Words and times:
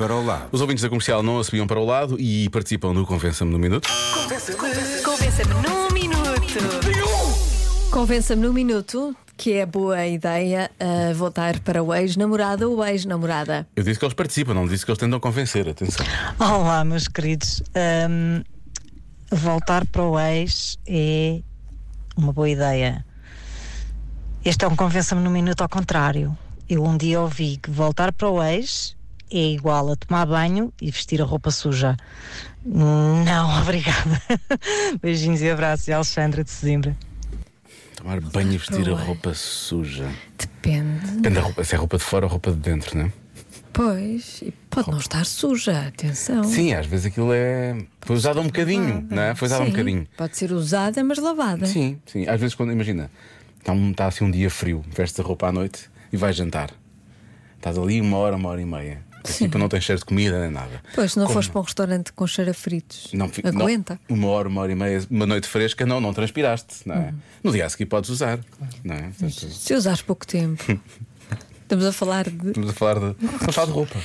para 0.00 0.16
o 0.16 0.24
lado. 0.24 0.48
Os 0.50 0.62
ouvintes 0.62 0.82
da 0.82 0.88
comercial 0.88 1.22
não 1.22 1.38
a 1.38 1.44
subiam 1.44 1.66
para 1.66 1.78
o 1.78 1.84
lado 1.84 2.18
e 2.18 2.48
participam 2.48 2.94
do 2.94 3.04
Convença-me 3.04 3.52
no 3.52 3.58
Minuto. 3.58 3.86
Convença-me 4.14 5.52
num 5.62 5.90
minuto. 5.92 6.30
Convença-me 7.90 8.42
num 8.46 8.52
minuto 8.54 9.14
que 9.36 9.52
é 9.52 9.66
boa 9.66 10.06
ideia 10.06 10.70
uh, 10.80 11.14
voltar 11.14 11.60
para 11.60 11.82
o 11.82 11.94
ex-namorado 11.94 12.72
ou 12.72 12.82
ex-namorada. 12.82 13.68
Eu 13.76 13.82
disse 13.82 13.98
que 13.98 14.04
eles 14.06 14.14
participam, 14.14 14.54
não 14.54 14.66
disse 14.66 14.86
que 14.86 14.90
eles 14.90 14.98
tentam 14.98 15.20
convencer. 15.20 15.68
Atenção. 15.68 16.06
Olá, 16.38 16.82
meus 16.82 17.06
queridos. 17.06 17.62
Ahm, 17.74 18.42
voltar 19.30 19.86
para 19.86 20.02
o 20.02 20.18
ex 20.18 20.78
é 20.86 21.42
uma 22.16 22.32
boa 22.32 22.48
ideia. 22.48 23.04
Este 24.42 24.64
é 24.64 24.68
um 24.68 24.74
convença-me 24.74 25.20
no 25.20 25.30
minuto 25.30 25.60
ao 25.60 25.68
contrário. 25.68 26.34
Eu 26.66 26.84
um 26.84 26.96
dia 26.96 27.20
ouvi 27.20 27.58
que 27.58 27.70
voltar 27.70 28.14
para 28.14 28.30
o 28.30 28.42
ex 28.42 28.98
é 29.30 29.52
igual 29.52 29.92
a 29.92 29.96
tomar 29.96 30.26
banho 30.26 30.72
e 30.80 30.90
vestir 30.90 31.20
a 31.20 31.24
roupa 31.24 31.50
suja. 31.50 31.96
Não, 32.64 33.60
obrigada. 33.62 34.22
Beijinhos 35.00 35.40
e 35.42 35.50
abraços, 35.50 35.88
e 35.88 35.92
Alexandra 35.92 36.44
de 36.44 36.50
Sesimbra. 36.50 36.96
Tomar 37.96 38.20
banho 38.20 38.52
e 38.52 38.58
vestir 38.58 38.88
a 38.88 38.94
roupa 38.94 39.34
suja. 39.34 40.08
Depende. 40.38 41.06
Depende 41.06 41.34
da 41.34 41.40
roupa, 41.40 41.64
se 41.64 41.74
é 41.74 41.78
roupa 41.78 41.98
de 41.98 42.04
fora 42.04 42.26
ou 42.26 42.30
roupa 42.30 42.50
de 42.50 42.58
dentro, 42.58 42.98
não 42.98 43.06
é? 43.06 43.12
Pois, 43.72 44.42
e 44.42 44.52
pode 44.68 44.90
não 44.90 44.98
estar 44.98 45.24
suja, 45.24 45.86
atenção. 45.86 46.42
Sim, 46.44 46.74
às 46.74 46.86
vezes 46.86 47.06
aquilo 47.06 47.32
é. 47.32 47.76
Foi 48.00 48.16
usado 48.16 48.40
um 48.40 48.46
bocadinho, 48.46 49.06
não 49.08 49.22
é? 49.22 49.34
Foi 49.34 49.46
usado 49.46 49.62
um 49.62 49.70
bocadinho. 49.70 50.06
Pode 50.16 50.36
ser 50.36 50.52
usada, 50.52 51.02
mas 51.04 51.18
lavada. 51.18 51.66
Sim, 51.66 51.98
sim. 52.04 52.26
Às 52.28 52.40
vezes, 52.40 52.54
quando 52.54 52.72
imagina, 52.72 53.10
está, 53.58 53.72
um, 53.72 53.90
está 53.92 54.06
assim 54.06 54.24
um 54.24 54.30
dia 54.30 54.50
frio, 54.50 54.84
vestes 54.88 55.20
a 55.20 55.22
roupa 55.22 55.46
à 55.48 55.52
noite 55.52 55.88
e 56.12 56.16
vais 56.16 56.34
jantar. 56.34 56.70
Estás 57.56 57.78
ali 57.78 58.00
uma 58.00 58.16
hora, 58.16 58.36
uma 58.36 58.48
hora 58.48 58.60
e 58.60 58.64
meia. 58.64 59.02
Tipo, 59.24 59.58
não 59.58 59.68
tens 59.68 59.84
cheiro 59.84 59.98
de 59.98 60.04
comida 60.04 60.40
nem 60.40 60.50
nada. 60.50 60.80
Pois, 60.94 61.12
se 61.12 61.18
não 61.18 61.24
Como? 61.26 61.34
fores 61.34 61.48
para 61.48 61.60
um 61.60 61.64
restaurante 61.64 62.12
com 62.12 62.26
cheiro 62.26 62.50
a 62.50 62.54
fritos, 62.54 63.10
Não, 63.12 63.28
fi- 63.28 63.42
não, 63.44 63.60
aguenta. 63.62 64.00
uma 64.08 64.28
hora, 64.28 64.48
uma 64.48 64.60
hora 64.62 64.72
e 64.72 64.74
meia, 64.74 65.04
uma 65.10 65.26
noite 65.26 65.46
fresca, 65.48 65.84
não, 65.86 66.00
não 66.00 66.12
transpiraste, 66.14 66.86
não 66.86 66.94
é? 66.96 67.14
No 67.42 67.52
dia 67.52 67.66
a 67.66 67.68
seguir 67.70 67.86
podes 67.86 68.10
usar, 68.10 68.38
não 68.84 68.94
é? 68.94 69.02
Portanto, 69.02 69.32
Se 69.50 69.74
usares 69.74 70.02
pouco 70.02 70.26
tempo. 70.26 70.64
Estamos 71.62 71.86
a 71.86 71.92
falar 71.92 72.28
de. 72.28 72.48
estamos 72.48 72.68
a 72.70 72.72
falar 72.72 72.98
de, 72.98 73.10
estamos 73.22 73.48
a 73.48 73.52
falar 73.52 73.66
de 73.68 73.72
roupa. 73.72 73.96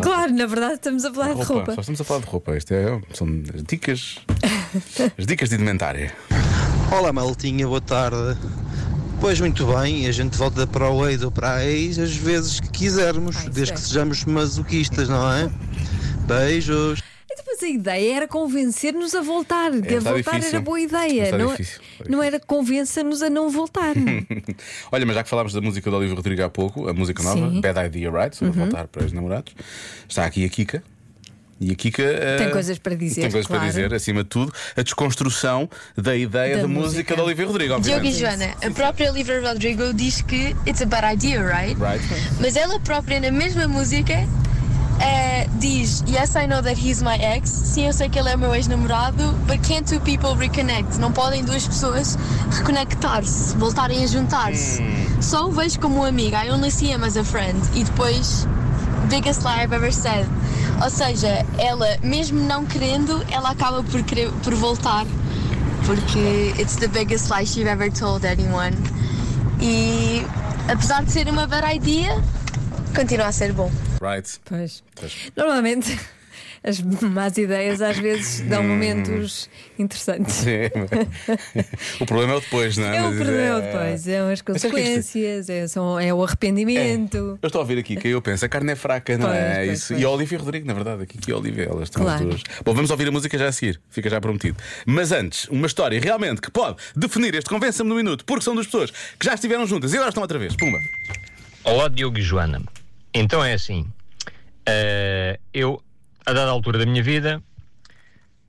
Claro, 0.00 0.32
na 0.34 0.46
verdade, 0.46 0.74
estamos 0.74 1.04
a 1.04 1.12
falar 1.12 1.34
de 1.34 1.42
roupa. 1.42 1.74
Só 1.74 1.80
estamos 1.80 2.00
a 2.00 2.04
falar 2.04 2.20
de 2.20 2.26
roupa. 2.28 2.56
Isto 2.56 2.74
é, 2.74 3.00
são 3.12 3.26
as 3.52 3.62
dicas. 3.64 4.18
as 5.18 5.26
dicas 5.26 5.48
de 5.48 5.56
indumentária. 5.56 6.14
Olá 6.96 7.12
Maltinha, 7.12 7.66
boa 7.66 7.80
tarde. 7.80 8.38
Pois 9.20 9.40
muito 9.40 9.66
bem, 9.66 10.06
a 10.06 10.12
gente 10.12 10.36
volta 10.38 10.66
para 10.66 10.88
o 10.90 11.06
ex 11.08 11.22
ou 11.22 11.30
para 11.30 11.56
a 11.56 11.66
ex 11.66 11.98
as 11.98 12.14
vezes 12.14 12.60
que 12.60 12.70
quisermos, 12.70 13.36
Ah, 13.36 13.40
isso 13.40 13.50
desde 13.50 13.72
é. 13.72 13.74
que 13.74 13.80
sejamos 13.80 14.24
masoquistas, 14.24 15.08
não 15.08 15.30
é? 15.32 15.50
Beijos. 16.26 17.00
E 17.30 17.36
depois 17.36 17.62
a 17.62 17.68
ideia 17.68 18.16
era 18.16 18.28
convencer-nos 18.28 19.14
a 19.14 19.20
voltar. 19.20 19.70
que 19.72 19.94
a 19.94 19.98
está 19.98 20.12
voltar 20.12 20.30
difícil. 20.32 20.48
era 20.56 20.60
boa 20.64 20.80
ideia. 20.80 21.24
Está 21.24 21.38
Não, 21.38 21.50
difícil, 21.50 21.80
não 22.08 22.22
era 22.22 22.38
convença-nos 22.40 23.20
a 23.22 23.28
não 23.28 23.50
voltar. 23.50 23.94
Olha, 24.92 25.04
mas 25.04 25.16
já 25.16 25.22
que 25.24 25.28
falámos 25.28 25.52
da 25.52 25.60
música 25.60 25.90
do 25.90 25.96
Olivia 25.96 26.14
Rodrigo 26.14 26.42
há 26.44 26.48
pouco, 26.48 26.88
a 26.88 26.94
música 26.94 27.22
nova, 27.22 27.36
Sim. 27.48 27.54
Uhum. 27.56 27.60
Bad 27.60 27.86
Idea 27.86 28.10
Right, 28.10 28.36
sobre 28.36 28.56
voltar 28.58 28.86
para 28.86 29.04
os 29.04 29.12
namorados, 29.12 29.52
está 30.08 30.24
aqui 30.24 30.44
a 30.44 30.48
Kika. 30.48 30.82
E 31.60 31.72
a 31.72 31.74
Kika 31.74 32.02
eh, 32.02 32.36
Tem 32.38 32.50
coisas 32.50 32.78
para 32.78 32.94
dizer, 32.94 33.22
Tem 33.22 33.30
coisas 33.30 33.46
para 33.48 33.56
claro. 33.58 33.72
dizer, 33.72 33.92
acima 33.94 34.22
de 34.22 34.28
tudo, 34.28 34.52
a 34.76 34.82
desconstrução 34.82 35.68
da 35.96 36.14
ideia 36.14 36.56
Da 36.56 36.62
da, 36.62 36.68
música. 36.68 36.88
música. 36.88 37.14
de 37.16 37.20
Olivia 37.20 37.46
Rodrigo, 37.46 37.80
Diogo 37.80 38.06
e. 38.06 38.12
Joana, 38.12 38.54
a 38.64 38.70
própria 38.70 39.10
Olivia 39.10 39.40
Rodrigo 39.40 39.92
diz 39.92 40.22
que 40.22 40.54
it's 40.66 40.80
a 40.82 40.86
bad 40.86 41.04
idea, 41.12 41.42
right? 41.42 41.76
Right? 41.80 42.00
Mas 42.40 42.54
ela 42.56 42.78
própria, 42.80 43.18
na 43.20 43.30
mesma 43.32 43.66
música, 43.66 44.14
eh, 45.00 45.46
diz: 45.58 46.04
Yes, 46.08 46.34
I 46.36 46.46
know 46.46 46.62
that 46.62 46.78
he's 46.80 47.02
my 47.02 47.16
ex. 47.20 47.48
Sim, 47.50 47.86
eu 47.86 47.92
sei 47.92 48.08
que 48.08 48.18
ele 48.18 48.28
é 48.28 48.36
meu 48.36 48.54
ex-namorado, 48.54 49.32
but 49.48 49.58
can't 49.66 49.84
two 49.84 50.00
people 50.00 50.34
reconnect? 50.36 50.98
Não 50.98 51.10
podem 51.12 51.44
duas 51.44 51.66
pessoas 51.66 52.16
reconectar-se, 52.52 53.56
voltarem 53.56 54.04
a 54.04 54.06
juntar-se. 54.06 54.82
Só 55.20 55.46
o 55.48 55.50
vejo 55.52 55.80
como 55.80 56.00
um 56.00 56.04
amigo. 56.04 56.36
I 56.36 56.50
only 56.50 56.70
see 56.70 56.92
him 56.92 57.02
as 57.04 57.16
a 57.16 57.24
friend. 57.24 57.58
E 57.74 57.82
depois, 57.84 58.46
biggest 59.08 59.42
lie 59.42 59.64
I've 59.64 59.74
ever 59.74 59.92
said. 59.92 60.26
Ou 60.82 60.90
seja, 60.90 61.44
ela, 61.58 61.98
mesmo 62.02 62.40
não 62.40 62.64
querendo, 62.64 63.24
ela 63.30 63.50
acaba 63.50 63.82
por, 63.82 64.02
querer, 64.04 64.30
por 64.44 64.54
voltar. 64.54 65.06
Porque 65.84 66.54
it's 66.60 66.76
the 66.76 66.88
biggest 66.88 67.30
lie 67.30 67.46
she've 67.46 67.68
ever 67.68 67.90
told 67.90 68.26
anyone. 68.26 68.76
E 69.60 70.22
apesar 70.70 71.04
de 71.04 71.12
ser 71.12 71.28
uma 71.28 71.46
bad 71.46 71.66
idea, 71.74 72.22
continua 72.94 73.26
a 73.26 73.32
ser 73.32 73.52
bom. 73.52 73.70
Right. 74.00 74.38
Pois. 74.44 74.82
Pois. 74.94 75.12
Normalmente, 75.36 75.98
as 76.62 76.80
más 76.80 77.36
ideias 77.38 77.80
às 77.80 77.96
vezes 77.98 78.40
dão 78.48 78.62
momentos 78.62 79.48
interessantes. 79.78 80.34
Sim. 80.34 80.68
o 82.00 82.06
problema 82.06 82.34
é 82.34 82.36
o 82.36 82.40
depois, 82.40 82.76
não 82.76 82.86
é? 82.86 82.96
É 82.96 83.02
o 83.02 83.04
Mas, 83.06 83.16
perdão 83.18 83.58
é- 83.58 83.60
depois, 83.60 84.00
são 84.02 84.12
as 84.12 84.12
o 84.18 84.22
é 84.22 84.26
que 84.28 84.32
isto- 84.32 84.44
consequências, 84.68 85.48
é, 85.48 85.66
são- 85.68 85.98
é 86.00 86.12
o 86.12 86.22
arrependimento. 86.24 87.38
Eu 87.40 87.46
estou 87.46 87.60
a 87.60 87.62
ouvir 87.62 87.78
aqui 87.78 87.96
que 87.96 88.08
eu 88.08 88.20
penso, 88.22 88.44
a 88.44 88.48
carne 88.48 88.72
é 88.72 88.76
fraca, 88.76 89.16
não 89.16 89.26
Pois, 89.26 89.36
é? 89.38 89.54
pois, 89.66 89.78
Isso. 89.78 89.88
pois. 89.88 90.00
E 90.00 90.04
a 90.04 90.10
Olivia 90.10 90.38
Rodrigo, 90.38 90.66
na 90.66 90.74
verdade, 90.74 91.02
aqui 91.02 91.18
que 91.18 91.30
a 91.32 91.36
Olivia, 91.36 91.64
elas 91.64 91.84
estão 91.84 92.02
Claro. 92.02 92.20
as 92.22 92.28
duas. 92.28 92.42
Bom, 92.64 92.74
vamos 92.74 92.90
ouvir 92.90 93.08
a 93.08 93.10
música 93.12 93.36
já 93.38 93.48
a 93.48 93.52
seguir, 93.52 93.80
fica 93.90 94.08
já 94.10 94.20
prometido. 94.20 94.56
Mas 94.86 95.12
antes, 95.12 95.46
uma 95.48 95.66
história 95.66 95.98
realmente 96.00 96.40
que 96.40 96.50
pode 96.50 96.76
definir 96.96 97.34
este 97.34 97.48
convença-me 97.48 97.88
no 97.88 97.94
minuto, 97.96 98.24
porque 98.24 98.44
são 98.44 98.54
duas 98.54 98.66
pessoas 98.66 98.90
que 98.90 99.24
já 99.24 99.34
estiveram 99.34 99.66
juntas 99.66 99.92
e 99.92 99.96
agora 99.96 100.08
estão 100.10 100.22
outra 100.22 100.38
vez. 100.38 100.54
Pumba! 100.56 100.78
Olá, 101.64 101.88
Diogo 101.88 102.18
e 102.18 102.22
Joana. 102.22 102.62
Então 103.12 103.44
é 103.44 103.52
assim. 103.54 103.86
eh, 104.66 105.38
eu, 105.52 105.82
a 106.28 106.32
dada 106.34 106.50
altura 106.50 106.78
da 106.78 106.84
minha 106.84 107.02
vida, 107.02 107.42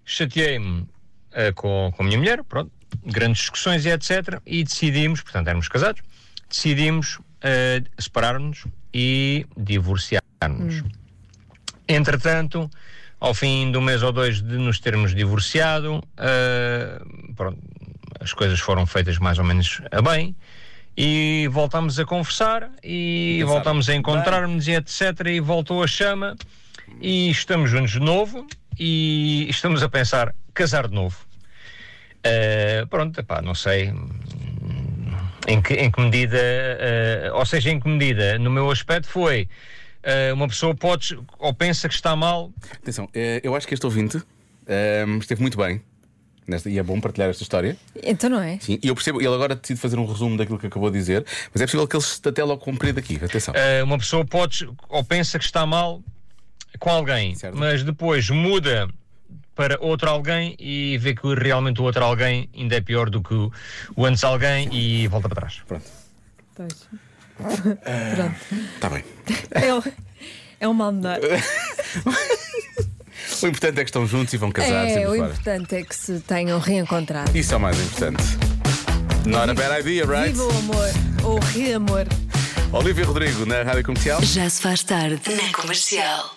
chateei-me 0.03 0.85
eh, 1.31 1.53
com, 1.53 1.93
com 1.95 2.03
a 2.03 2.05
minha 2.05 2.17
mulher, 2.17 2.43
pronto, 2.43 2.69
grandes 3.05 3.39
discussões 3.39 3.85
e 3.85 3.89
etc. 3.89 4.41
E 4.45 4.65
decidimos, 4.65 5.21
portanto, 5.21 5.47
éramos 5.47 5.69
casados, 5.69 6.01
decidimos 6.49 7.19
eh, 7.41 7.81
separar-nos 7.97 8.65
e 8.93 9.45
divorciar-nos. 9.55 10.83
Entretanto, 11.87 12.69
ao 13.17 13.33
fim 13.33 13.71
de 13.71 13.77
um 13.77 13.81
mês 13.81 14.03
ou 14.03 14.11
dois 14.11 14.41
de 14.41 14.57
nos 14.57 14.81
termos 14.81 15.15
divorciado, 15.15 16.03
eh, 16.17 17.01
pronto, 17.33 17.59
as 18.19 18.33
coisas 18.33 18.59
foram 18.59 18.85
feitas 18.85 19.17
mais 19.19 19.39
ou 19.39 19.45
menos 19.45 19.81
a 19.89 20.01
bem 20.01 20.35
e 20.97 21.47
voltámos 21.49 21.97
a 21.97 22.03
conversar 22.03 22.69
e 22.83 23.41
voltámos 23.45 23.87
a 23.87 23.95
encontrar-nos 23.95 24.67
e 24.67 24.73
etc. 24.73 25.27
E 25.27 25.39
voltou 25.39 25.81
a 25.81 25.87
chama 25.87 26.35
e 27.01 27.29
estamos 27.29 27.69
juntos 27.69 27.91
de 27.91 27.99
novo 27.99 28.47
e 28.77 29.47
estamos 29.49 29.83
a 29.83 29.89
pensar 29.89 30.33
casar 30.53 30.87
de 30.87 30.95
novo. 30.95 31.17
Eh, 32.23 32.85
pronto, 32.89 33.19
epá, 33.19 33.41
não 33.41 33.55
sei 33.55 33.93
em 35.49 35.61
que, 35.61 35.73
em 35.73 35.89
que 35.89 35.99
medida, 35.99 36.37
eh, 36.39 37.31
ou 37.33 37.45
seja, 37.45 37.71
em 37.71 37.79
que 37.79 37.87
medida, 37.87 38.37
no 38.37 38.51
meu 38.51 38.69
aspecto 38.69 39.07
foi 39.07 39.47
eh, 40.03 40.31
uma 40.31 40.47
pessoa 40.47 40.75
pode 40.75 41.19
ou 41.39 41.53
pensa 41.53 41.89
que 41.89 41.95
está 41.95 42.15
mal 42.15 42.51
Atenção, 42.71 43.09
eu 43.43 43.55
acho 43.55 43.67
que 43.67 43.73
este 43.73 43.85
ouvinte 43.85 44.21
eh, 44.67 45.05
esteve 45.19 45.41
muito 45.41 45.57
bem. 45.57 45.81
Nesta, 46.47 46.67
e 46.67 46.79
é 46.79 46.83
bom 46.83 46.99
partilhar 46.99 47.29
esta 47.29 47.43
história. 47.43 47.77
Então 48.01 48.27
não 48.27 48.41
é? 48.41 48.57
Sim, 48.59 48.79
e 48.81 48.87
eu 48.87 48.95
percebo, 48.95 49.21
ele 49.21 49.33
agora 49.33 49.55
decide 49.55 49.79
fazer 49.79 49.99
um 49.99 50.05
resumo 50.05 50.35
daquilo 50.35 50.57
que 50.57 50.65
acabou 50.65 50.89
de 50.89 50.97
dizer, 50.97 51.23
mas 51.53 51.61
é 51.61 51.65
possível 51.65 51.87
que 51.87 51.95
ele 51.95 52.03
se 52.03 52.19
até 52.27 52.43
logo 52.43 52.59
compreenda 52.59 52.99
aqui. 52.99 53.19
Atenção. 53.23 53.53
Uma 53.83 53.99
pessoa 53.99 54.25
pode 54.25 54.67
ou 54.87 55.03
pensa 55.03 55.37
que 55.37 55.45
está 55.45 55.63
mal 55.67 56.01
com 56.77 56.89
alguém, 56.89 57.35
Certo. 57.35 57.57
mas 57.57 57.83
depois 57.83 58.29
muda 58.29 58.87
para 59.55 59.77
outro 59.81 60.09
alguém 60.09 60.55
e 60.59 60.97
vê 60.99 61.13
que 61.13 61.33
realmente 61.35 61.81
o 61.81 61.83
outro 61.83 62.03
alguém 62.03 62.49
ainda 62.55 62.75
é 62.75 62.81
pior 62.81 63.09
do 63.09 63.21
que 63.21 63.33
o, 63.33 64.05
antes 64.05 64.23
alguém 64.23 64.69
e 64.73 65.07
volta 65.07 65.27
para 65.27 65.41
trás. 65.41 65.61
Pronto, 65.67 65.85
Pois. 66.55 66.87
Pronto. 67.35 68.35
está 68.75 68.89
bem. 68.89 69.03
É, 69.51 69.73
o- 69.73 69.83
é 70.59 70.67
um 70.67 70.73
mal 70.73 70.91
menor. 70.91 71.19
O 73.41 73.47
importante 73.47 73.79
é 73.79 73.83
que 73.83 73.89
estão 73.89 74.05
juntos 74.05 74.33
e 74.33 74.37
vão 74.37 74.51
casar 74.51 74.85
É, 74.87 75.07
o 75.07 75.15
fora. 75.15 75.17
importante 75.29 75.75
é 75.75 75.83
que 75.83 75.95
se 75.95 76.19
tenham 76.21 76.59
reencontrado. 76.59 77.37
Isso 77.37 77.53
é 77.53 77.57
o 77.57 77.59
mais 77.59 77.79
importante. 77.79 78.21
Not 79.25 79.49
a 79.51 79.53
bad 79.53 79.79
idea, 79.79 80.05
right? 80.05 80.31
Viva 80.31 80.43
o 80.45 80.57
amor, 80.57 80.89
ou 81.23 81.39
reamor. 81.39 82.05
Olivia 82.73 83.05
Rodrigo 83.05 83.45
na 83.45 83.63
Rádio 83.63 83.83
Comercial. 83.83 84.21
Já 84.23 84.49
se 84.49 84.61
faz 84.61 84.83
tarde 84.83 85.21
na 85.35 85.51
comercial. 85.53 86.35